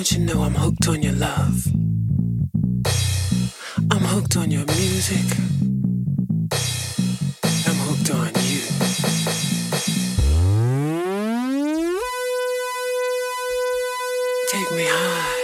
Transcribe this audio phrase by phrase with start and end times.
[0.00, 1.66] Don't you know I'm hooked on your love?
[3.90, 5.26] I'm hooked on your music.
[7.66, 8.62] I'm hooked on you.
[14.48, 15.39] Take me high.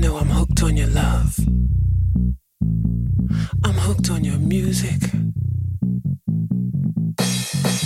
[0.00, 1.38] know I'm hooked on your love.
[3.64, 5.12] I'm hooked on your music.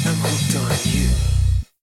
[0.07, 1.34] I'm hooked on you.